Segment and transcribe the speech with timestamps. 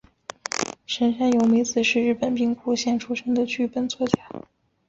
[0.87, 4.27] 神山由美子是日本兵库县出身的剧本作家。